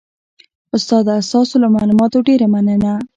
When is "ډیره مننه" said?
2.27-2.93